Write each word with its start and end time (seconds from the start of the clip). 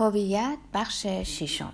هویت 0.00 0.58
بخش 0.74 1.06
ششم. 1.06 1.72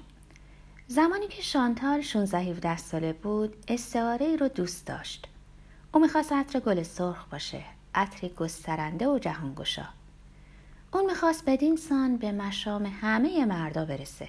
زمانی 0.86 1.28
که 1.28 1.42
شانتال 1.42 2.00
16 2.00 2.38
17 2.38 2.76
ساله 2.76 3.12
بود 3.12 3.64
استعاره 3.68 4.26
ای 4.26 4.36
رو 4.36 4.48
دوست 4.48 4.86
داشت. 4.86 5.28
او 5.92 6.00
می‌خواست 6.00 6.32
عطر 6.32 6.60
گل 6.60 6.82
سرخ 6.82 7.24
باشه 7.24 7.64
عطری 7.94 8.28
گسترنده 8.28 9.08
و 9.08 9.18
جهانگشا. 9.18 9.88
اون 10.92 11.06
می‌خواست 11.06 11.44
بدین 11.46 11.76
سان 11.76 12.16
به 12.16 12.32
مشام 12.32 12.86
همه 13.00 13.44
مردا 13.44 13.84
برسه 13.84 14.28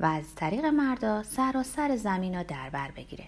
و 0.00 0.06
از 0.06 0.34
طریق 0.34 0.64
مردا 0.64 1.22
سراسر 1.22 1.96
زمین 1.96 2.34
رو 2.34 2.44
در 2.44 2.70
بر 2.70 2.90
بگیره. 2.90 3.24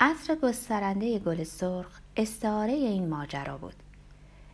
عطر 0.00 0.34
گسترنده 0.34 1.18
گل 1.18 1.44
سرخ 1.44 2.00
استعاره 2.16 2.72
این 2.72 3.08
ماجرا 3.08 3.58
بود. 3.58 3.76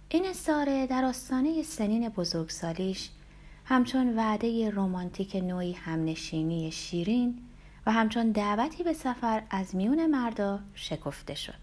این 0.09 0.27
استعاره 0.27 0.87
در 0.87 1.05
آستانه 1.05 1.62
سنین 1.62 2.09
بزرگسالیش 2.09 3.11
همچون 3.71 4.16
وعده 4.16 4.71
رمانتیک 4.71 5.37
نوعی 5.37 5.73
همنشینی 5.73 6.70
شیرین 6.73 7.38
و 7.87 7.92
همچون 7.92 8.30
دعوتی 8.30 8.83
به 8.83 8.92
سفر 8.92 9.42
از 9.51 9.77
میون 9.77 10.06
مردا 10.06 10.61
شکفته 10.74 11.34
شد. 11.34 11.61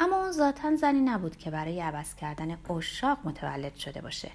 اما 0.00 0.16
اون 0.16 0.32
ذاتا 0.32 0.76
زنی 0.76 1.00
نبود 1.00 1.36
که 1.36 1.50
برای 1.50 1.80
عوض 1.80 2.14
کردن 2.14 2.58
اشاق 2.70 3.18
متولد 3.24 3.74
شده 3.74 4.00
باشه 4.00 4.30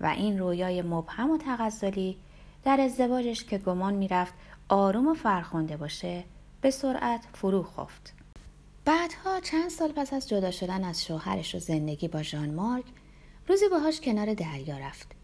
و 0.00 0.06
این 0.06 0.38
رویای 0.38 0.82
مبهم 0.82 1.30
و 1.30 1.38
تغزلی 1.38 2.16
در 2.64 2.80
ازدواجش 2.80 3.44
که 3.44 3.58
گمان 3.58 3.94
می‌رفت 3.94 4.34
آروم 4.68 5.08
و 5.08 5.14
فرخنده 5.14 5.76
باشه 5.76 6.24
به 6.60 6.70
سرعت 6.70 7.24
فرو 7.34 7.62
خفت. 7.62 8.14
بعدها 8.84 9.40
چند 9.40 9.70
سال 9.70 9.92
پس 9.92 10.12
از 10.12 10.28
جدا 10.28 10.50
شدن 10.50 10.84
از 10.84 11.04
شوهرش 11.04 11.54
و 11.54 11.58
زندگی 11.58 12.08
با 12.08 12.22
ژان 12.22 12.54
مارک 12.54 12.84
روزی 13.48 13.68
باهاش 13.68 14.00
کنار 14.00 14.34
دریا 14.34 14.78
رفت. 14.78 15.15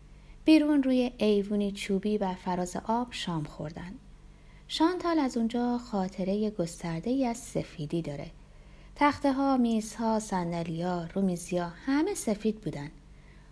بیرون 0.45 0.83
روی 0.83 1.13
ایوونی 1.19 1.73
چوبی 1.73 2.19
بر 2.19 2.35
فراز 2.35 2.77
آب 2.85 3.09
شام 3.11 3.45
خوردن. 3.45 3.95
شانتال 4.69 5.19
از 5.19 5.37
اونجا 5.37 5.79
خاطره 5.79 6.51
گسترده 6.51 7.11
ای 7.11 7.27
از 7.27 7.37
سفیدی 7.37 8.03
داره. 8.03 8.31
تخته 8.97 9.33
ها، 9.33 9.57
میز 9.57 9.95
ها، 9.95 10.19
سندلی 10.19 10.83
ها، 10.83 11.09
رومیزی 11.15 11.59
ها 11.59 11.69
همه 11.87 12.15
سفید 12.15 12.61
بودن. 12.61 12.91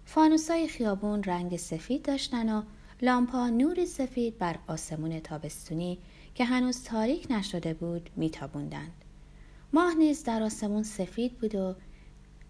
فانوسای 0.05 0.69
خیابون 0.69 1.23
رنگ 1.23 1.57
سفید 1.57 2.03
داشتن 2.03 2.59
و 2.59 2.63
لامپا 3.03 3.49
نوری 3.49 3.87
سفید 3.87 4.39
بر 4.39 4.59
آسمون 4.67 5.21
تابستونی 5.21 5.99
که 6.35 6.45
هنوز 6.45 6.85
تاریک 6.85 7.27
نشده 7.31 7.75
بود 7.75 8.11
میتابوندند. 8.17 9.05
ماه 9.73 9.95
نیز 9.95 10.25
در 10.25 10.43
آسمون 10.43 10.83
سفید 10.83 11.39
بود 11.39 11.55
و 11.55 11.75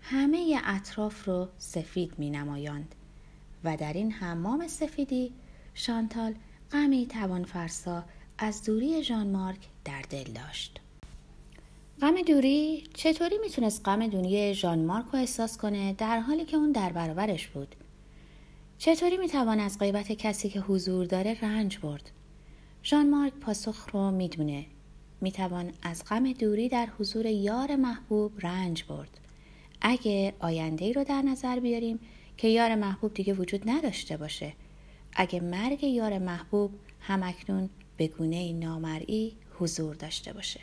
همه 0.00 0.60
اطراف 0.64 1.28
رو 1.28 1.48
سفید 1.58 2.12
می 2.18 2.30
نمایاند. 2.30 2.94
و 3.64 3.76
در 3.76 3.92
این 3.92 4.12
حمام 4.12 4.68
سفیدی 4.68 5.32
شانتال 5.74 6.34
غمی 6.72 7.06
توان 7.06 7.44
فرسا 7.44 8.04
از 8.38 8.64
دوری 8.64 9.02
ژان 9.02 9.30
مارک 9.30 9.58
در 9.84 10.02
دل 10.10 10.24
داشت. 10.24 10.80
غم 12.00 12.22
دوری 12.22 12.84
چطوری 12.94 13.38
می‌تونست 13.38 13.88
غم 13.88 14.06
دوری 14.06 14.54
ژان 14.54 14.84
مارک 14.84 15.04
رو 15.12 15.18
احساس 15.18 15.56
کنه 15.56 15.92
در 15.92 16.20
حالی 16.20 16.44
که 16.44 16.56
اون 16.56 16.72
در 16.72 16.92
برابرش 16.92 17.48
بود؟ 17.48 17.74
چطوری 18.78 19.16
می‌توان 19.16 19.60
از 19.60 19.78
غیبت 19.78 20.12
کسی 20.12 20.48
که 20.48 20.60
حضور 20.60 21.06
داره 21.06 21.36
رنج 21.42 21.78
برد؟ 21.78 22.10
ژان 22.84 23.10
مارک 23.10 23.32
پاسخ 23.32 23.88
رو 23.92 24.10
می‌دونه. 24.10 24.66
می‌توان 25.20 25.72
از 25.82 26.04
غم 26.04 26.32
دوری 26.32 26.68
در 26.68 26.88
حضور 26.98 27.26
یار 27.26 27.76
محبوب 27.76 28.32
رنج 28.42 28.84
برد. 28.84 29.20
اگه 29.80 30.34
آینده 30.38 30.84
ای 30.84 30.92
رو 30.92 31.04
در 31.04 31.22
نظر 31.22 31.60
بیاریم 31.60 32.00
که 32.40 32.48
یار 32.48 32.74
محبوب 32.74 33.14
دیگه 33.14 33.34
وجود 33.34 33.70
نداشته 33.70 34.16
باشه. 34.16 34.52
اگه 35.12 35.40
مرگ 35.40 35.84
یار 35.84 36.18
محبوب 36.18 36.70
همکنون 37.00 37.70
به 37.96 38.06
گونه 38.06 38.52
نامرئی 38.52 39.36
حضور 39.58 39.94
داشته 39.94 40.32
باشه. 40.32 40.60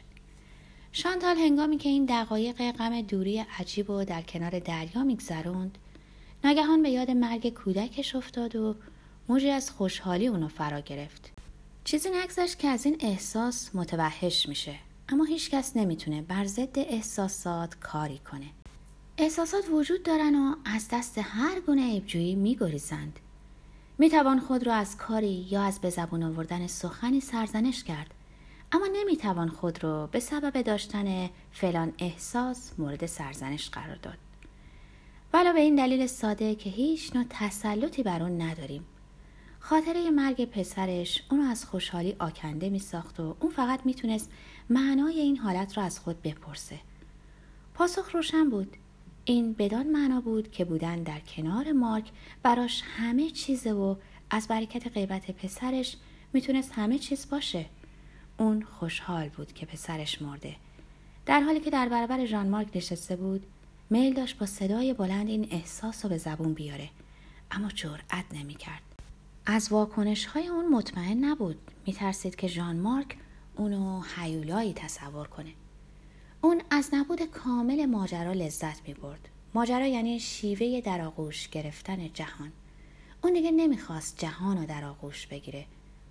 شانتال 0.92 1.38
هنگامی 1.38 1.78
که 1.78 1.90
این 1.90 2.06
دقایق 2.06 2.72
غم 2.72 3.02
دوری 3.02 3.40
عجیب 3.60 3.90
و 3.90 4.04
در 4.04 4.22
کنار 4.22 4.60
دریا 4.60 5.04
میگذروند 5.04 5.78
ناگهان 6.44 6.84
به 6.84 6.90
یاد 6.90 7.12
مرگ 7.12 7.54
کودکش 7.54 8.16
افتاد 8.16 8.56
و 8.56 8.76
موجی 9.30 9.50
از 9.50 9.72
خوشحالی 9.72 10.28
اونو 10.28 10.48
فرا 10.48 10.80
گرفت. 10.80 11.32
چیزی 11.84 12.10
نگذشت 12.10 12.60
که 12.60 12.68
از 12.68 12.86
این 12.86 12.98
احساس 13.00 13.70
متوحش 13.74 14.50
میشه 14.50 14.76
اما 15.10 15.24
هیچکس 15.24 15.78
نمی‌تونه 15.78 16.22
بر 16.22 16.46
ضد 16.46 16.80
احساسات 16.80 17.76
کاری 17.80 18.18
کنه. 18.18 18.48
احساسات 19.20 19.70
وجود 19.72 20.04
دارن 20.04 20.36
و 20.36 20.56
از 20.66 20.88
دست 20.92 21.18
هر 21.18 21.60
گونه 21.60 21.92
عیبجویی 21.92 22.36
میگریزند. 22.36 23.20
می‌توان 23.98 24.40
خود 24.40 24.68
را 24.68 24.74
از 24.74 24.98
کاری 24.98 25.48
یا 25.50 25.62
از 25.62 25.80
به 25.82 25.90
زبون 25.90 26.24
آوردن 26.24 26.68
سخنی 26.68 27.22
سرزنش 27.22 27.84
کرد 27.84 28.14
اما 28.72 28.88
نمی‌توان 28.94 29.50
خود 29.50 29.84
را 29.84 30.08
به 30.08 30.20
سبب 30.20 30.62
داشتن 30.62 31.30
فلان 31.52 31.94
احساس 31.98 32.72
مورد 32.78 33.06
سرزنش 33.06 33.70
قرار 33.70 33.96
داد. 33.96 34.18
ولی 35.34 35.54
به 35.54 35.60
این 35.60 35.76
دلیل 35.76 36.08
ساده 36.08 36.56
که 36.56 36.70
هیچ 36.70 37.16
نوع 37.16 37.26
تسلطی 37.30 38.04
بر 38.04 38.24
اون 38.24 38.42
نداریم. 38.42 38.86
خاطره 39.60 40.10
مرگ 40.10 40.46
پسرش 40.46 41.24
اونو 41.32 41.44
از 41.44 41.66
خوشحالی 41.66 42.16
آکنده 42.20 42.70
می 42.70 42.80
ساخت 42.80 43.20
و 43.20 43.36
اون 43.40 43.52
فقط 43.52 43.86
می‌تونست 43.86 44.32
معنای 44.70 45.20
این 45.20 45.38
حالت 45.38 45.78
را 45.78 45.84
از 45.84 46.00
خود 46.00 46.22
بپرسه. 46.22 46.80
پاسخ 47.74 48.16
روشن 48.16 48.50
بود. 48.50 48.78
این 49.30 49.54
بدان 49.54 49.88
معنا 49.88 50.22
بود 50.22 50.52
که 50.52 50.66
بودن 50.66 51.04
در 51.04 51.20
کنار 51.20 51.72
مارک 51.72 52.12
براش 52.44 52.84
همه 52.98 53.30
چیزه 53.30 53.72
و 53.74 53.96
از 54.30 54.48
برکت 54.48 54.88
غیبت 54.88 55.32
پسرش 55.32 55.98
می‌تونست 56.34 56.72
همه 56.72 57.00
چیز 57.00 57.30
باشه. 57.30 57.66
اون 58.38 58.62
خوشحال 58.62 59.30
بود 59.30 59.54
که 59.54 59.66
پسرش 59.66 60.22
مرده. 60.22 60.56
در 61.26 61.42
حالی 61.42 61.60
که 61.60 61.70
در 61.70 61.90
برابر 61.90 62.26
ژان 62.26 62.50
مارک 62.50 62.68
نشسته 62.76 63.16
بود 63.16 63.46
میل 63.90 64.14
داشت 64.14 64.38
با 64.38 64.46
صدای 64.46 64.94
بلند 64.94 65.28
این 65.28 65.48
احساس 65.52 66.06
رو 66.06 66.10
به 66.10 66.18
زبون 66.18 66.54
بیاره. 66.54 66.90
اما 67.52 67.70
جرأت 67.70 68.26
نمی‌کرد. 68.34 68.82
از 69.46 69.72
واکنش 69.72 70.26
های 70.26 70.48
اون 70.48 70.70
مطمئن 70.70 71.26
نبود. 71.26 71.58
میترسید 71.86 72.36
که 72.36 72.48
ژان 72.48 72.80
مارک 72.80 73.18
اونو 73.56 74.02
حیولایی 74.02 74.74
تصور 74.74 75.28
کنه. 75.28 75.52
اون 76.42 76.62
از 76.70 76.90
نبود 76.94 77.22
کامل 77.22 77.86
ماجرا 77.86 78.34
لذت 78.34 78.88
می 78.88 78.94
برد. 78.94 79.30
ماجرا 79.54 79.86
یعنی 79.86 80.20
شیوه 80.20 80.82
در 80.82 81.02
آغوش 81.02 81.50
گرفتن 81.50 82.14
جهان. 82.14 82.52
اون 83.24 83.34
دیگه 83.34 83.52
نمی‌خواست 83.52 84.18
جهان 84.18 84.58
رو 84.58 84.66
در 84.66 84.86
آغوش 84.86 85.28
بگیره. 85.28 85.66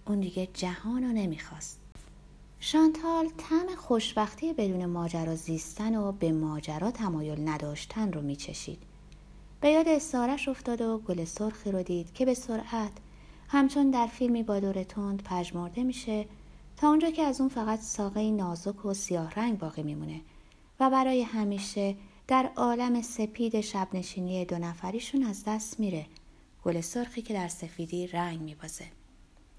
اون 0.06 0.20
دیگه 0.20 0.48
جهان 0.54 1.02
رو 1.02 1.08
نمی‌خواست. 1.08 1.80
شانتال 2.60 3.28
تم 3.38 3.66
خوشبختی 3.76 4.52
بدون 4.52 4.86
ماجرا 4.86 5.34
زیستن 5.34 5.96
و 5.96 6.12
به 6.12 6.32
ماجرا 6.32 6.90
تمایل 6.90 7.48
نداشتن 7.48 8.12
رو 8.12 8.22
میچشید. 8.22 8.78
به 9.60 9.68
یاد 9.68 9.88
استارش 9.88 10.48
افتاد 10.48 10.80
و 10.80 10.98
گل 10.98 11.24
سرخی 11.24 11.72
رو 11.72 11.82
دید 11.82 12.12
که 12.12 12.24
به 12.24 12.34
سرعت 12.34 12.92
همچون 13.48 13.90
در 13.90 14.06
فیلمی 14.06 14.42
با 14.42 14.60
دور 14.60 14.82
تند 14.82 15.22
پژمرده 15.22 15.84
میشه 15.84 16.26
تا 16.76 16.88
اونجا 16.88 17.10
که 17.10 17.22
از 17.22 17.40
اون 17.40 17.48
فقط 17.48 17.80
ساقه 17.80 18.30
نازک 18.30 18.84
و 18.84 18.94
سیاه 18.94 19.34
رنگ 19.34 19.58
باقی 19.58 19.82
میمونه 19.82 20.20
و 20.80 20.90
برای 20.90 21.22
همیشه 21.22 21.96
در 22.28 22.50
عالم 22.56 23.02
سپید 23.02 23.60
شبنشینی 23.60 24.44
دو 24.44 24.58
نفریشون 24.58 25.22
از 25.22 25.44
دست 25.46 25.80
میره 25.80 26.06
گل 26.64 26.80
سرخی 26.80 27.22
که 27.22 27.34
در 27.34 27.48
سفیدی 27.48 28.06
رنگ 28.06 28.40
میبازه. 28.40 28.84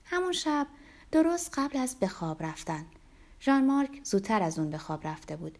همون 0.06 0.32
شب 0.32 0.68
درست 1.12 1.60
قبل 1.60 1.78
از 1.78 1.96
به 2.00 2.08
خواب 2.08 2.44
رفتن. 2.44 2.86
ژان 3.42 3.66
مارک 3.66 4.04
زودتر 4.04 4.44
از 4.44 4.60
اون 4.60 4.70
به 4.70 4.78
خواب 4.78 5.08
رفته 5.08 5.36
بود. 5.36 5.58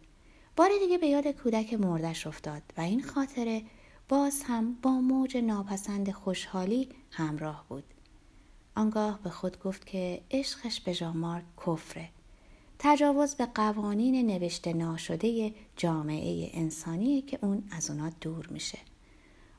بار 0.56 0.70
دیگه 0.80 0.98
به 0.98 1.06
یاد 1.06 1.26
کودک 1.28 1.74
مردش 1.74 2.26
افتاد 2.26 2.62
و 2.76 2.80
این 2.80 3.02
خاطره 3.02 3.62
باز 4.08 4.42
هم 4.42 4.74
با 4.82 4.90
موج 4.90 5.36
ناپسند 5.36 6.10
خوشحالی 6.10 6.88
همراه 7.10 7.64
بود. 7.68 7.84
آنگاه 8.78 9.18
به 9.22 9.30
خود 9.30 9.62
گفت 9.62 9.86
که 9.86 10.20
عشقش 10.30 10.80
به 10.80 10.92
ژامارک 10.92 11.44
کفره. 11.66 12.08
تجاوز 12.78 13.34
به 13.34 13.46
قوانین 13.46 14.26
نوشته 14.26 14.72
ناشده 14.72 15.54
جامعه 15.76 16.50
انسانی 16.52 17.22
که 17.22 17.38
اون 17.42 17.62
از 17.70 17.90
اونا 17.90 18.10
دور 18.20 18.46
میشه. 18.50 18.78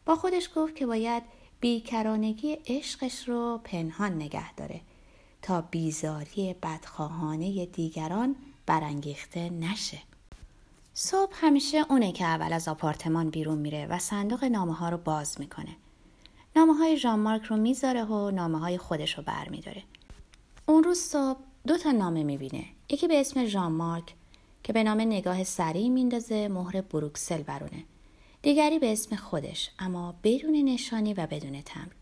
با 0.05 0.15
خودش 0.15 0.49
گفت 0.55 0.75
که 0.75 0.85
باید 0.85 1.23
بیکرانگی 1.59 2.57
عشقش 2.67 3.29
رو 3.29 3.59
پنهان 3.63 4.13
نگه 4.13 4.53
داره 4.53 4.81
تا 5.41 5.61
بیزاری 5.61 6.55
بدخواهانه 6.63 7.65
دیگران 7.65 8.35
برانگیخته 8.65 9.49
نشه. 9.49 9.99
صبح 10.93 11.33
همیشه 11.33 11.85
اونه 11.89 12.11
که 12.11 12.25
اول 12.25 12.53
از 12.53 12.67
آپارتمان 12.67 13.29
بیرون 13.29 13.57
میره 13.57 13.87
و 13.87 13.99
صندوق 13.99 14.43
نامه 14.43 14.73
ها 14.73 14.89
رو 14.89 14.97
باز 14.97 15.39
می‌کنه. 15.39 15.75
نامه 16.59 16.73
های 16.73 16.97
ژان 16.97 17.19
مارک 17.19 17.43
رو 17.43 17.57
می‌ذاره 17.57 18.03
و 18.03 18.31
نامه 18.31 18.59
های 18.59 18.77
خودش 18.77 19.17
رو 19.17 19.23
برمیداره. 19.23 19.83
اون 20.65 20.83
روز 20.83 20.97
صبح 20.97 21.39
دو 21.67 21.77
تا 21.77 21.91
نامه 21.91 22.23
می‌بینه. 22.23 22.65
یکی 22.89 23.07
به 23.07 23.19
اسم 23.19 23.45
ژان 23.45 23.71
مارک 23.71 24.15
که 24.63 24.73
به 24.73 24.83
نام 24.83 25.01
نگاه 25.01 25.43
سریع 25.43 25.89
میندازه 25.89 26.47
مهر 26.47 26.81
بروکسل 26.81 27.43
برونه. 27.43 27.83
دیگری 28.41 28.79
به 28.79 28.91
اسم 28.91 29.15
خودش 29.15 29.69
اما 29.79 30.15
بدون 30.23 30.55
نشانی 30.55 31.13
و 31.13 31.27
بدون 31.27 31.61
تمر. 31.61 31.93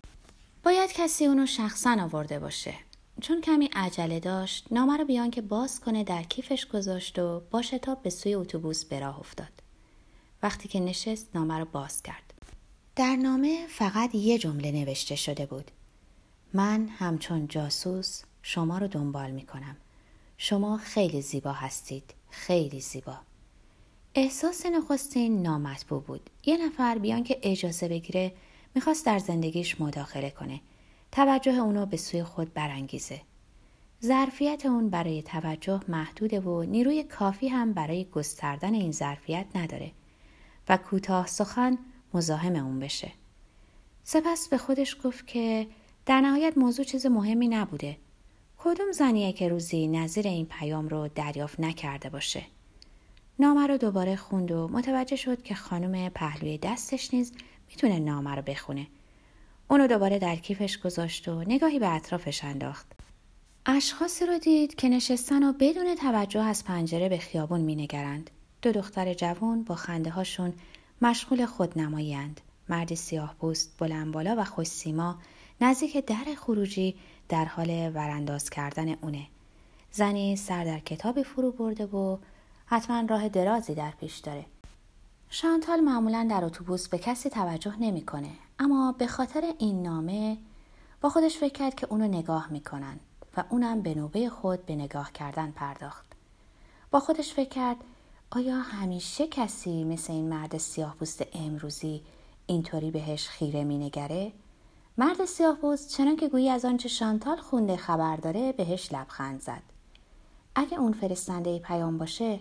باید 0.63 0.93
کسی 0.93 1.25
اونو 1.25 1.45
شخصا 1.45 1.97
آورده 2.03 2.39
باشه 2.39 2.73
چون 3.21 3.41
کمی 3.41 3.69
عجله 3.73 4.19
داشت 4.19 4.67
نامه 4.71 4.97
رو 4.97 5.05
بیان 5.05 5.31
که 5.31 5.41
باز 5.41 5.79
کنه 5.79 6.03
در 6.03 6.23
کیفش 6.23 6.65
گذاشت 6.65 7.19
و 7.19 7.41
با 7.51 7.61
شتاب 7.61 8.03
به 8.03 8.09
سوی 8.09 8.35
اتوبوس 8.35 8.85
به 8.85 9.05
افتاد 9.05 9.63
وقتی 10.43 10.67
که 10.67 10.79
نشست 10.79 11.29
نامه 11.35 11.59
رو 11.59 11.65
باز 11.65 12.03
کرد 12.03 12.26
در 12.97 13.15
نامه 13.15 13.67
فقط 13.67 14.15
یه 14.15 14.37
جمله 14.37 14.71
نوشته 14.71 15.15
شده 15.15 15.45
بود. 15.45 15.71
من 16.53 16.87
همچون 16.87 17.47
جاسوس 17.47 18.21
شما 18.41 18.77
رو 18.77 18.87
دنبال 18.87 19.31
می 19.31 19.45
کنم 19.45 19.75
شما 20.37 20.77
خیلی 20.77 21.21
زیبا 21.21 21.51
هستید. 21.51 22.13
خیلی 22.29 22.81
زیبا. 22.81 23.17
احساس 24.15 24.65
نخستین 24.65 25.41
نامطبوع 25.41 26.01
بود. 26.03 26.29
یه 26.45 26.65
نفر 26.65 26.97
بیان 26.97 27.23
که 27.23 27.39
اجازه 27.43 27.87
بگیره 27.87 28.33
می‌خواست 28.75 29.05
در 29.05 29.19
زندگیش 29.19 29.81
مداخله 29.81 30.29
کنه. 30.29 30.61
توجه 31.11 31.59
اونو 31.59 31.85
به 31.85 31.97
سوی 31.97 32.23
خود 32.23 32.53
برانگیزه. 32.53 33.21
ظرفیت 34.03 34.65
اون 34.65 34.89
برای 34.89 35.21
توجه 35.21 35.81
محدوده 35.87 36.39
و 36.39 36.63
نیروی 36.63 37.03
کافی 37.03 37.47
هم 37.47 37.73
برای 37.73 38.05
گستردن 38.05 38.73
این 38.73 38.91
ظرفیت 38.91 39.45
نداره. 39.55 39.91
و 40.69 40.77
کوتاه 40.77 41.27
سخن 41.27 41.77
مزاحم 42.13 42.55
اون 42.55 42.79
بشه. 42.79 43.11
سپس 44.03 44.47
به 44.47 44.57
خودش 44.57 44.97
گفت 45.03 45.27
که 45.27 45.67
در 46.05 46.21
نهایت 46.21 46.57
موضوع 46.57 46.85
چیز 46.85 47.05
مهمی 47.05 47.47
نبوده. 47.47 47.97
کدوم 48.57 48.91
زنیه 48.91 49.33
که 49.33 49.49
روزی 49.49 49.87
نظیر 49.87 50.27
این 50.27 50.45
پیام 50.45 50.89
رو 50.89 51.07
دریافت 51.07 51.59
نکرده 51.59 52.09
باشه؟ 52.09 52.43
نامه 53.39 53.67
رو 53.67 53.77
دوباره 53.77 54.15
خوند 54.15 54.51
و 54.51 54.67
متوجه 54.67 55.15
شد 55.15 55.43
که 55.43 55.55
خانم 55.55 56.09
پهلوی 56.09 56.57
دستش 56.57 57.13
نیز 57.13 57.33
می‌تونه 57.69 57.99
نامه 57.99 58.35
رو 58.35 58.41
بخونه. 58.41 58.87
اونو 59.69 59.87
دوباره 59.87 60.19
در 60.19 60.35
کیفش 60.35 60.77
گذاشت 60.77 61.27
و 61.27 61.41
نگاهی 61.41 61.79
به 61.79 61.89
اطرافش 61.95 62.43
انداخت. 62.43 62.91
اشخاصی 63.65 64.25
رو 64.25 64.37
دید 64.37 64.75
که 64.75 64.89
نشستن 64.89 65.43
و 65.43 65.53
بدون 65.59 65.95
توجه 65.95 66.43
از 66.43 66.65
پنجره 66.65 67.09
به 67.09 67.17
خیابون 67.17 67.61
مینگرند. 67.61 68.29
دو 68.61 68.71
دختر 68.71 69.13
جوان 69.13 69.63
با 69.63 69.75
خنده 69.75 70.09
هاشون 70.09 70.53
مشغول 71.01 71.45
خودنماییند 71.45 72.41
مردی 72.69 72.95
سیاه 72.95 73.35
پوست 73.39 73.77
بلند 73.79 74.11
بالا 74.13 74.35
و 74.37 74.43
خوش 74.43 74.67
سیما 74.67 75.15
نزدیک 75.61 76.05
در 76.05 76.35
خروجی 76.37 76.95
در 77.29 77.45
حال 77.45 77.91
ورانداز 77.95 78.49
کردن 78.49 78.89
اونه. 78.93 79.27
زنی 79.91 80.35
سر 80.35 80.63
در 80.63 80.79
کتابی 80.79 81.23
فرو 81.23 81.51
برده 81.51 81.85
و 81.85 82.17
حتما 82.65 83.07
راه 83.09 83.29
درازی 83.29 83.75
در 83.75 83.91
پیش 83.91 84.17
داره. 84.17 84.45
شانتال 85.29 85.79
معمولا 85.79 86.27
در 86.29 86.45
اتوبوس 86.45 86.87
به 86.87 86.97
کسی 86.97 87.29
توجه 87.29 87.75
نمی‌کنه 87.79 88.29
اما 88.59 88.95
به 88.97 89.07
خاطر 89.07 89.53
این 89.59 89.83
نامه 89.83 90.37
با 91.01 91.09
خودش 91.09 91.37
فکر 91.37 91.53
کرد 91.53 91.75
که 91.75 91.87
اونو 91.89 92.07
نگاه 92.07 92.47
می‌کنن 92.51 92.99
و 93.37 93.43
اونم 93.49 93.81
به 93.81 93.95
نوبه 93.95 94.29
خود 94.29 94.65
به 94.65 94.75
نگاه 94.75 95.11
کردن 95.11 95.51
پرداخت. 95.51 96.05
با 96.91 96.99
خودش 96.99 97.33
فکر 97.33 97.49
کرد 97.49 97.77
آیا 98.31 98.55
همیشه 98.55 99.27
کسی 99.27 99.83
مثل 99.83 100.13
این 100.13 100.29
مرد 100.29 100.57
سیاه 100.57 100.95
پوست 100.95 101.25
امروزی 101.33 102.01
اینطوری 102.47 102.91
بهش 102.91 103.27
خیره 103.27 103.63
مینگره؟ 103.63 104.31
مرد 104.97 105.25
سیاه 105.25 105.55
پوست 105.55 105.89
چنان 105.89 106.15
که 106.15 106.27
گویی 106.27 106.49
از 106.49 106.65
آنچه 106.65 106.89
شانتال 106.89 107.37
خونده 107.37 107.77
خبر 107.77 108.15
داره 108.15 108.51
بهش 108.51 108.93
لبخند 108.93 109.41
زد. 109.41 109.61
اگه 110.55 110.79
اون 110.79 110.93
فرستنده 110.93 111.59
پیام 111.59 111.97
باشه 111.97 112.39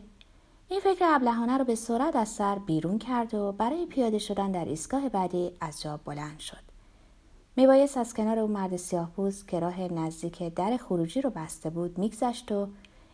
این 0.69 0.81
فکر 0.81 1.05
ابلهانه 1.05 1.59
رو 1.59 1.65
به 1.65 1.75
سرعت 1.75 2.17
از 2.17 2.29
سر 2.29 2.59
بیرون 2.59 2.99
کرد 2.99 3.35
و 3.35 3.53
برای 3.53 3.87
پیاده 3.87 4.19
شدن 4.19 4.53
در 4.53 4.65
ایستگاه 4.65 5.09
بعدی 5.09 5.53
از 5.61 5.83
جا 5.83 6.01
بلند 6.05 6.41
شد. 6.41 6.63
میبایست 7.57 7.97
از 7.97 8.15
کنار 8.15 8.39
اون 8.39 8.51
مرد 8.51 8.77
سیاه 8.77 9.11
پوست 9.11 9.49
که 9.49 9.61
راه 9.61 9.81
نزدیک 9.81 10.43
در 10.43 10.77
خروجی 10.77 11.21
رو 11.21 11.31
بسته 11.31 11.71
بود 11.71 11.99
میگذشت 11.99 12.53
و 12.53 12.69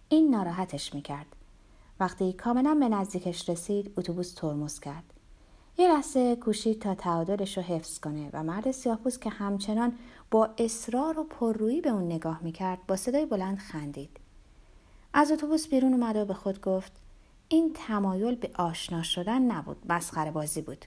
این 0.09 0.31
ناراحتش 0.31 0.95
می‌کرد. 0.95 1.37
وقتی 2.01 2.33
کاملا 2.33 2.75
به 2.75 2.89
نزدیکش 2.89 3.49
رسید 3.49 3.93
اتوبوس 3.97 4.35
ترمز 4.35 4.81
کرد. 4.81 5.05
یه 5.79 5.89
لحظه 5.89 6.37
کوشید 6.37 6.79
تا 6.79 6.95
تعادلش 6.95 7.57
رو 7.57 7.63
حفظ 7.63 7.99
کنه 7.99 8.31
و 8.33 8.43
مرد 8.43 8.71
سیاهپوست 8.71 9.21
که 9.21 9.31
همچنان 9.31 9.99
با 10.31 10.51
اصرار 10.59 11.19
و 11.19 11.25
پررویی 11.25 11.81
به 11.81 11.91
اون 11.91 12.05
نگاه 12.05 12.43
می‌کرد 12.43 12.87
با 12.87 12.97
صدای 12.97 13.27
بلند 13.27 13.59
خندید. 13.59 14.21
از 15.15 15.33
اتوبوس 15.33 15.69
بیرون 15.69 15.93
اومد 15.93 16.17
و 16.17 16.25
به 16.25 16.35
خود 16.35 16.61
گفت 16.61 16.93
این 17.49 17.73
تمایل 17.75 18.35
به 18.35 18.51
آشنا 18.55 19.03
شدن 19.03 19.43
نبود 19.43 19.77
مسخره 19.89 20.31
بازی 20.31 20.63
بود. 20.63 20.85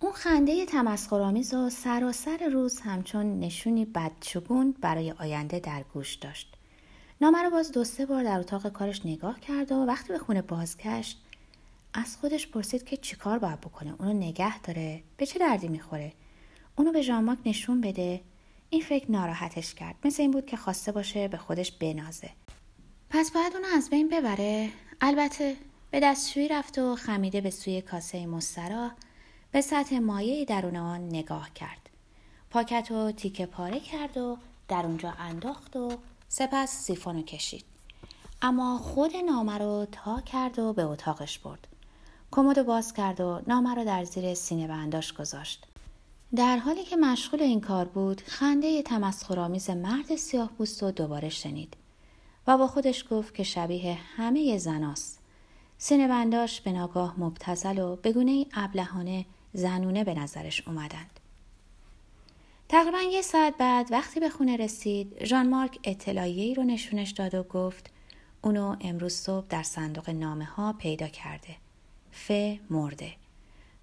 اون 0.00 0.12
خنده 0.12 0.66
تمسخرآمیز 0.66 1.54
و 1.54 1.70
سراسر 1.70 2.48
روز 2.52 2.80
همچون 2.80 3.40
نشونی 3.40 3.84
بدشگون 3.84 4.74
برای 4.80 5.12
آینده 5.12 5.60
در 5.60 5.84
گوش 5.94 6.14
داشت. 6.14 6.56
نامه 7.22 7.42
رو 7.42 7.50
باز 7.50 7.72
دو 7.72 7.84
سه 7.84 8.06
بار 8.06 8.24
در 8.24 8.38
اتاق 8.38 8.68
کارش 8.68 9.06
نگاه 9.06 9.40
کرد 9.40 9.72
و 9.72 9.74
وقتی 9.74 10.12
به 10.12 10.18
خونه 10.18 10.42
بازگشت 10.42 11.22
از 11.94 12.16
خودش 12.16 12.46
پرسید 12.46 12.84
که 12.84 12.96
چیکار 12.96 13.38
باید 13.38 13.60
بکنه؟ 13.60 13.94
اونو 13.98 14.12
نگه 14.12 14.60
داره؟ 14.60 15.02
به 15.16 15.26
چه 15.26 15.38
دردی 15.38 15.68
می‌خوره؟ 15.68 16.12
اونو 16.76 16.92
به 16.92 17.02
ژانماک 17.02 17.38
نشون 17.46 17.80
بده؟ 17.80 18.20
این 18.70 18.82
فکر 18.82 19.10
ناراحتش 19.10 19.74
کرد. 19.74 19.94
مثل 20.04 20.22
این 20.22 20.30
بود 20.30 20.46
که 20.46 20.56
خواسته 20.56 20.92
باشه 20.92 21.28
به 21.28 21.36
خودش 21.36 21.72
بنازه. 21.72 22.30
پس 23.10 23.30
باید 23.30 23.52
اونو 23.52 23.66
از 23.76 23.90
بین 23.90 24.08
ببره. 24.08 24.70
البته 25.00 25.56
به 25.90 26.00
دستشویی 26.00 26.48
رفت 26.48 26.78
و 26.78 26.96
خمیده 26.96 27.40
به 27.40 27.50
سوی 27.50 27.80
کاسه 27.80 28.26
مسترا 28.26 28.90
به 29.52 29.60
سطح 29.60 29.98
مایعی 29.98 30.44
درون 30.44 30.76
آن 30.76 31.08
نگاه 31.08 31.54
کرد. 31.54 31.90
پاکت 32.50 32.90
و 32.90 33.12
تیکه 33.12 33.46
پاره 33.46 33.80
کرد 33.80 34.16
و 34.16 34.36
در 34.68 34.86
اونجا 34.86 35.10
انداخت 35.10 35.76
و 35.76 35.98
سپس 36.32 36.70
سیفونو 36.70 37.22
کشید. 37.22 37.64
اما 38.42 38.78
خود 38.78 39.16
نامه 39.16 39.58
رو 39.58 39.86
تا 39.92 40.20
کرد 40.20 40.58
و 40.58 40.72
به 40.72 40.82
اتاقش 40.84 41.38
برد. 41.38 41.68
کمد 42.30 42.66
باز 42.66 42.92
کرد 42.94 43.20
و 43.20 43.40
نامه 43.46 43.74
را 43.74 43.84
در 43.84 44.04
زیر 44.04 44.34
سینه 44.34 44.66
بنداش 44.68 45.12
گذاشت. 45.12 45.66
در 46.36 46.56
حالی 46.56 46.84
که 46.84 46.96
مشغول 46.96 47.42
این 47.42 47.60
کار 47.60 47.84
بود 47.84 48.20
خنده 48.20 48.82
تمسخرآمیز 48.82 49.70
مرد 49.70 50.16
سیاه 50.16 50.48
پوست 50.48 50.82
رو 50.82 50.90
دوباره 50.90 51.28
شنید 51.28 51.76
و 52.46 52.58
با 52.58 52.66
خودش 52.66 53.04
گفت 53.10 53.34
که 53.34 53.42
شبیه 53.42 53.98
همه 54.16 54.58
زناست 54.58 55.18
سینه 55.78 56.08
بنداش 56.08 56.60
به 56.60 56.72
ناگاه 56.72 57.20
مبتزل 57.20 57.78
و 57.78 57.96
بگونه 57.96 58.46
ابلهانه 58.54 59.26
زنونه 59.52 60.04
به 60.04 60.14
نظرش 60.14 60.68
اومدند. 60.68 61.19
تقریبا 62.70 63.00
یه 63.00 63.22
ساعت 63.22 63.56
بعد 63.58 63.92
وقتی 63.92 64.20
به 64.20 64.28
خونه 64.28 64.56
رسید 64.56 65.24
ژان 65.24 65.48
مارک 65.48 65.78
اطلاعیه‌ای 65.84 66.54
رو 66.54 66.62
نشونش 66.62 67.10
داد 67.10 67.34
و 67.34 67.42
گفت 67.42 67.90
اونو 68.42 68.76
امروز 68.80 69.14
صبح 69.14 69.46
در 69.48 69.62
صندوق 69.62 70.10
نامه 70.10 70.44
ها 70.44 70.72
پیدا 70.72 71.06
کرده. 71.08 71.56
ف 72.10 72.30
مرده. 72.70 73.12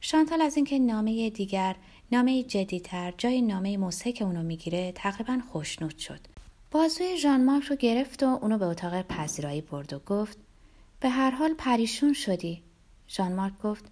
شانتال 0.02 0.42
از 0.42 0.56
اینکه 0.56 0.80
نامه 0.80 1.30
دیگر 1.30 1.76
نامه 2.12 2.44
جدیتر 2.44 3.14
جای 3.18 3.42
نامه 3.42 3.78
موسیک 3.78 4.22
اونو 4.22 4.44
می‌گیره 4.44 4.92
تقریبا 4.92 5.40
خوشنود 5.52 5.98
شد. 5.98 6.20
بازوی 6.72 7.18
ژان 7.18 7.46
مارک 7.46 7.64
رو 7.64 7.76
گرفت 7.76 8.24
و 8.24 8.26
اونو 8.26 8.58
به 8.58 8.66
اتاق 8.66 9.02
پذیرایی 9.02 9.62
برد 9.62 9.94
و 9.94 10.00
گفت 10.00 10.38
به 11.00 11.10
هر 11.10 11.32
حال 11.32 11.54
پریشون 11.54 12.14
شدی. 12.14 12.62
ژان 13.10 13.34
مارک 13.34 13.62
گفت 13.64 13.86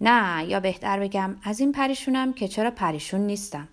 نه 0.00 0.46
یا 0.48 0.60
بهتر 0.60 1.00
بگم 1.00 1.36
از 1.42 1.60
این 1.60 1.72
پریشونم 1.72 2.32
که 2.32 2.48
چرا 2.48 2.70
پریشون 2.70 3.20
نیستم. 3.20 3.68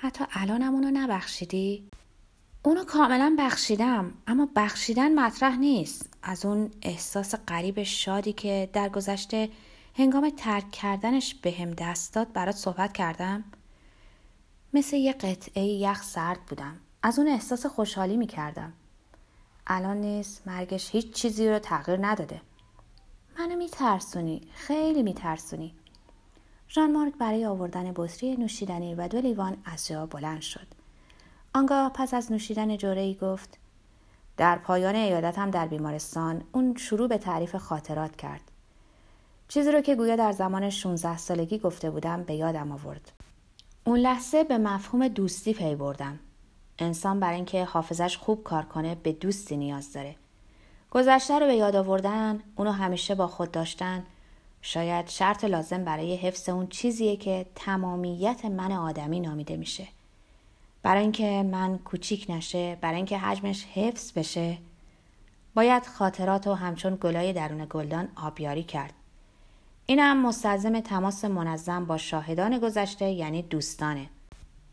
حتی 0.00 0.24
الانم 0.32 0.74
اونو 0.74 0.90
نبخشیدی؟ 0.90 1.88
اونو 2.62 2.84
کاملا 2.84 3.36
بخشیدم 3.38 4.12
اما 4.26 4.48
بخشیدن 4.56 5.14
مطرح 5.14 5.56
نیست. 5.56 6.12
از 6.22 6.44
اون 6.44 6.70
احساس 6.82 7.34
غریب 7.48 7.82
شادی 7.82 8.32
که 8.32 8.70
در 8.72 8.88
گذشته 8.88 9.48
هنگام 9.96 10.30
ترک 10.30 10.70
کردنش 10.70 11.34
به 11.34 11.50
هم 11.50 11.70
دست 11.70 12.14
داد 12.14 12.32
برات 12.32 12.56
صحبت 12.56 12.92
کردم. 12.92 13.44
مثل 14.74 14.96
یه 14.96 15.12
قطعه 15.12 15.64
یخ 15.64 16.02
سرد 16.02 16.40
بودم. 16.46 16.76
از 17.02 17.18
اون 17.18 17.28
احساس 17.28 17.66
خوشحالی 17.66 18.16
می 18.16 18.26
کردم 18.26 18.72
الان 19.66 19.96
نیست 19.96 20.42
مرگش 20.46 20.90
هیچ 20.90 21.12
چیزی 21.12 21.48
رو 21.48 21.58
تغییر 21.58 22.06
نداده. 22.06 22.40
منو 23.38 23.56
میترسونی 23.56 24.42
خیلی 24.54 25.02
میترسونی. 25.02 25.74
ژان 26.70 26.92
مارک 26.92 27.12
برای 27.18 27.46
آوردن 27.46 27.92
بطری 27.96 28.36
نوشیدنی 28.36 28.94
و 28.94 29.08
دو 29.08 29.20
لیوان 29.20 29.56
از 29.64 29.86
جا 29.86 30.06
بلند 30.06 30.40
شد 30.40 30.66
آنگاه 31.54 31.92
پس 31.92 32.14
از 32.14 32.32
نوشیدن 32.32 32.76
جوره 32.76 33.00
ای 33.00 33.14
گفت 33.14 33.58
در 34.36 34.58
پایان 34.58 34.94
ایادتم 34.94 35.50
در 35.50 35.66
بیمارستان 35.66 36.42
اون 36.52 36.76
شروع 36.76 37.08
به 37.08 37.18
تعریف 37.18 37.56
خاطرات 37.56 38.16
کرد. 38.16 38.40
چیزی 39.48 39.72
رو 39.72 39.80
که 39.80 39.96
گویا 39.96 40.16
در 40.16 40.32
زمان 40.32 40.70
16 40.70 41.18
سالگی 41.18 41.58
گفته 41.58 41.90
بودم 41.90 42.22
به 42.22 42.34
یادم 42.34 42.72
آورد. 42.72 43.12
اون 43.84 43.98
لحظه 43.98 44.44
به 44.44 44.58
مفهوم 44.58 45.08
دوستی 45.08 45.54
پی 45.54 45.74
بردم. 45.74 46.18
انسان 46.78 47.20
برای 47.20 47.36
اینکه 47.36 47.64
حافظش 47.64 48.16
خوب 48.16 48.42
کار 48.44 48.62
کنه 48.62 48.94
به 48.94 49.12
دوستی 49.12 49.56
نیاز 49.56 49.92
داره. 49.92 50.16
گذشته 50.90 51.38
رو 51.38 51.46
به 51.46 51.54
یاد 51.54 51.76
آوردن، 51.76 52.42
اونو 52.56 52.70
همیشه 52.72 53.14
با 53.14 53.26
خود 53.26 53.50
داشتن، 53.50 54.04
شاید 54.62 55.08
شرط 55.08 55.44
لازم 55.44 55.84
برای 55.84 56.16
حفظ 56.16 56.48
اون 56.48 56.66
چیزیه 56.66 57.16
که 57.16 57.46
تمامیت 57.54 58.44
من 58.44 58.72
آدمی 58.72 59.20
نامیده 59.20 59.56
میشه. 59.56 59.88
برای 60.82 61.02
اینکه 61.02 61.42
من 61.42 61.78
کوچیک 61.78 62.26
نشه 62.28 62.78
برای 62.80 62.96
اینکه 62.96 63.18
حجمش 63.18 63.64
حفظ 63.64 64.12
بشه 64.12 64.58
باید 65.54 65.86
خاطرات 65.86 66.46
و 66.46 66.54
همچون 66.54 66.98
گلای 67.00 67.32
درون 67.32 67.66
گلدان 67.70 68.08
آبیاری 68.16 68.62
کرد. 68.62 68.92
این 69.86 69.98
هم 69.98 70.26
مستلزم 70.26 70.80
تماس 70.80 71.24
منظم 71.24 71.84
با 71.84 71.98
شاهدان 71.98 72.58
گذشته 72.58 73.10
یعنی 73.10 73.42
دوستانه. 73.42 74.06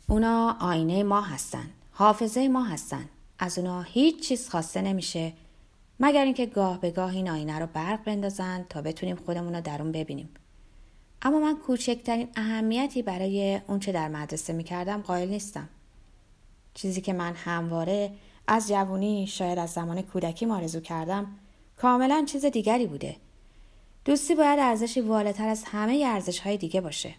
اونا 0.08 0.58
آینه 0.60 1.04
ما 1.04 1.22
هستن 1.22 1.70
حافظه 1.92 2.48
ما 2.48 2.64
هستن. 2.64 3.10
از 3.40 3.60
اونا 3.60 3.82
هیچ 3.82 4.28
چیز 4.28 4.50
خواسته 4.50 4.82
نمیشه. 4.82 5.34
مگر 6.00 6.24
اینکه 6.24 6.46
گاه 6.46 6.82
به 6.82 6.92
گاه 6.92 7.16
این 7.16 7.30
آینه 7.30 7.60
رو 7.60 7.68
برق 7.74 8.04
بندازن 8.04 8.66
تا 8.70 8.82
بتونیم 8.82 9.16
خودمون 9.16 9.56
رو 9.56 9.62
درون 9.62 9.92
ببینیم. 9.92 10.30
اما 11.22 11.40
من 11.40 11.58
کوچکترین 11.58 12.28
اهمیتی 12.36 13.02
برای 13.02 13.62
اونچه 13.68 13.92
در 13.92 14.08
مدرسه 14.08 14.54
می‌کردم 14.54 15.02
قائل 15.02 15.30
نیستم. 15.30 15.70
چیزی 16.74 17.02
که 17.02 17.14
من 17.14 17.34
همواره 17.34 18.12
از 18.48 18.68
جوونی 18.68 19.28
شاید 19.28 19.60
از 19.60 19.70
زمان 19.70 20.02
کودکی 20.02 20.46
آرزو 20.46 20.80
کردم 20.80 21.28
کاملا 21.78 22.26
چیز 22.28 22.46
دیگری 22.46 22.88
بوده. 22.88 23.16
دوستی 24.06 24.36
باید 24.36 24.60
ارزشی 24.60 25.02
والاتر 25.02 25.48
از 25.48 25.64
همه 25.64 26.04
ارزش 26.06 26.40
های 26.40 26.58
دیگه 26.58 26.82
باشه. 26.82 27.16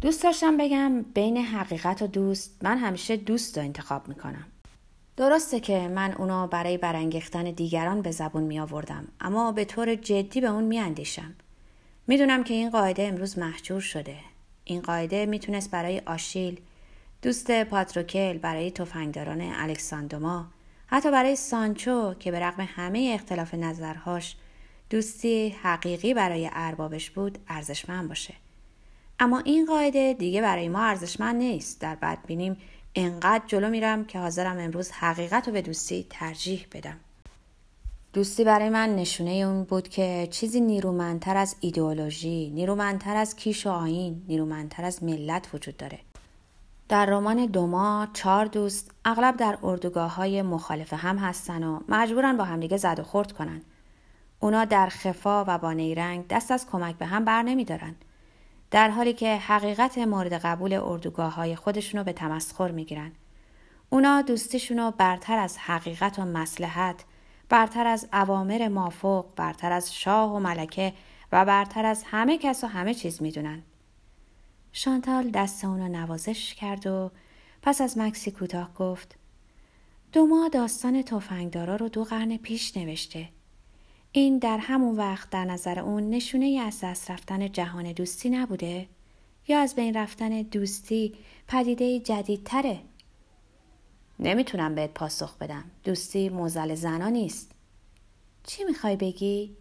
دوست 0.00 0.22
داشتم 0.22 0.56
بگم 0.56 1.02
بین 1.02 1.36
حقیقت 1.36 2.02
و 2.02 2.06
دوست 2.06 2.50
من 2.62 2.78
همیشه 2.78 3.16
دوست 3.16 3.58
رو 3.58 3.64
انتخاب 3.64 4.08
می‌کنم. 4.08 4.46
درسته 5.18 5.60
که 5.60 5.88
من 5.88 6.12
اونو 6.12 6.46
برای 6.46 6.78
برانگیختن 6.78 7.44
دیگران 7.44 8.02
به 8.02 8.10
زبون 8.10 8.42
می 8.42 8.60
آوردم 8.60 9.08
اما 9.20 9.52
به 9.52 9.64
طور 9.64 9.94
جدی 9.94 10.40
به 10.40 10.46
اون 10.46 10.64
می 10.64 10.78
اندیشم. 10.78 11.34
می‌دونم 12.06 12.44
که 12.44 12.54
این 12.54 12.70
قاعده 12.70 13.02
امروز 13.02 13.38
محجور 13.38 13.80
شده. 13.80 14.16
این 14.64 14.80
قاعده 14.80 15.26
می‌تونست 15.26 15.70
برای 15.70 16.02
آشیل، 16.06 16.60
دوست 17.22 17.64
پاتروکل 17.64 18.38
برای 18.38 18.70
تفنگداران 18.70 19.40
الکساندوما، 19.40 20.46
حتی 20.86 21.10
برای 21.10 21.36
سانچو 21.36 22.14
که 22.14 22.30
به 22.30 22.40
رغم 22.40 22.68
همه 22.76 23.10
اختلاف 23.14 23.54
نظرهاش 23.54 24.36
دوستی 24.90 25.48
حقیقی 25.62 26.14
برای 26.14 26.50
اربابش 26.52 27.10
بود 27.10 27.38
ارزشمند 27.48 28.08
باشه. 28.08 28.34
اما 29.20 29.38
این 29.38 29.66
قاعده 29.66 30.14
دیگه 30.14 30.42
برای 30.42 30.68
ما 30.68 30.82
ارزشمند 30.82 31.36
نیست. 31.36 31.80
در 31.80 31.94
بدبینیم 31.94 32.56
انقدر 32.98 33.44
جلو 33.46 33.68
میرم 33.68 34.04
که 34.04 34.18
حاضرم 34.18 34.58
امروز 34.58 34.90
حقیقت 34.90 35.46
رو 35.46 35.52
به 35.52 35.62
دوستی 35.62 36.06
ترجیح 36.10 36.66
بدم. 36.72 36.96
دوستی 38.12 38.44
برای 38.44 38.68
من 38.68 38.96
نشونه 38.96 39.30
اون 39.30 39.64
بود 39.64 39.88
که 39.88 40.28
چیزی 40.30 40.60
نیرومندتر 40.60 41.36
از 41.36 41.56
ایدئولوژی 41.60 42.50
نیرومندتر 42.50 43.16
از 43.16 43.36
کیش 43.36 43.66
و 43.66 43.70
آین 43.70 44.22
نیرومندتر 44.28 44.84
از 44.84 45.02
ملت 45.02 45.54
وجود 45.54 45.76
داره. 45.76 45.98
در 46.88 47.06
رمان 47.06 47.46
دوما 47.46 48.08
چهار 48.12 48.44
دوست 48.44 48.90
اغلب 49.04 49.36
در 49.36 49.58
اردوگاه 49.62 50.14
های 50.14 50.42
مخالف 50.42 50.92
هم 50.92 51.18
هستن 51.18 51.62
و 51.62 51.80
مجبورن 51.88 52.36
با 52.36 52.44
همدیگه 52.44 52.76
زد 52.76 52.98
و 52.98 53.02
خورد 53.02 53.32
کنن. 53.32 53.62
اونا 54.40 54.64
در 54.64 54.88
خفا 54.88 55.44
و 55.48 55.58
با 55.58 55.72
نیرنگ 55.72 56.26
دست 56.28 56.50
از 56.50 56.66
کمک 56.66 56.96
به 56.96 57.06
هم 57.06 57.24
بر 57.24 57.42
نمیدارن. 57.42 57.94
در 58.70 58.90
حالی 58.90 59.12
که 59.12 59.36
حقیقت 59.36 59.98
مورد 59.98 60.32
قبول 60.32 60.72
اردوگاه 60.72 61.34
های 61.34 61.56
خودشونو 61.56 62.04
به 62.04 62.12
تمسخر 62.12 62.70
می‌گیرن. 62.70 63.12
اونا 63.90 64.22
دوستیشونو 64.22 64.90
برتر 64.90 65.38
از 65.38 65.58
حقیقت 65.58 66.18
و 66.18 66.24
مسلحت، 66.24 67.04
برتر 67.48 67.86
از 67.86 68.08
اوامر 68.12 68.68
مافوق، 68.68 69.26
برتر 69.36 69.72
از 69.72 69.94
شاه 69.94 70.36
و 70.36 70.38
ملکه 70.38 70.92
و 71.32 71.44
برتر 71.44 71.86
از 71.86 72.04
همه 72.06 72.38
کس 72.38 72.64
و 72.64 72.66
همه 72.66 72.94
چیز 72.94 73.22
می‌دونن. 73.22 73.62
شانتال 74.72 75.30
دست 75.30 75.64
اونو 75.64 75.88
نوازش 75.88 76.54
کرد 76.54 76.86
و 76.86 77.10
پس 77.62 77.80
از 77.80 77.98
مکسی 77.98 78.30
کوتاه 78.30 78.74
گفت 78.74 79.14
دوما 80.12 80.48
داستان 80.48 81.02
تفنگدارا 81.02 81.76
رو 81.76 81.88
دو 81.88 82.04
قرن 82.04 82.36
پیش 82.36 82.76
نوشته 82.76 83.28
این 84.12 84.38
در 84.38 84.58
همون 84.58 84.96
وقت 84.96 85.30
در 85.30 85.44
نظر 85.44 85.78
اون 85.78 86.10
نشونه 86.10 86.62
از 86.66 86.80
دست 86.82 87.10
رفتن 87.10 87.52
جهان 87.52 87.92
دوستی 87.92 88.30
نبوده؟ 88.30 88.88
یا 89.48 89.58
از 89.58 89.74
بین 89.74 89.94
رفتن 89.94 90.42
دوستی 90.42 91.14
پدیده 91.48 92.00
جدیدتره؟ 92.00 92.80
نمی‌تونم 94.18 94.74
بهت 94.74 94.90
پاسخ 94.94 95.36
بدم. 95.38 95.64
دوستی 95.84 96.28
موزل 96.28 96.74
زنا 96.74 97.08
نیست. 97.08 97.52
چی 98.46 98.64
می‌خوای 98.64 98.96
بگی؟ 98.96 99.56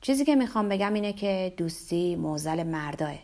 چیزی 0.00 0.24
که 0.24 0.36
می‌خوام 0.36 0.68
بگم 0.68 0.94
اینه 0.94 1.12
که 1.12 1.54
دوستی 1.56 2.16
موزل 2.16 2.62
مرداه. 2.62 3.14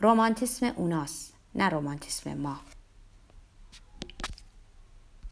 رومانتیسم 0.00 0.72
اوناست 0.76 1.34
نه 1.54 1.68
رومانتیسم 1.68 2.34
ما. 2.34 2.60